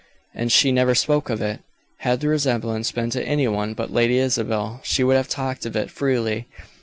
[0.33, 1.59] And she never spoke of it;
[1.97, 5.75] had the resemblance been to any one but Lady Isabel she would have talked of
[5.75, 6.47] it freely.